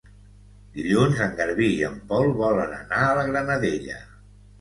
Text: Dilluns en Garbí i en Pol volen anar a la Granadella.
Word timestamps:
Dilluns 0.77 1.19
en 1.25 1.35
Garbí 1.41 1.67
i 1.73 1.83
en 1.89 1.99
Pol 2.13 2.31
volen 2.39 2.73
anar 2.79 3.03
a 3.09 3.13
la 3.19 3.27
Granadella. 3.29 4.01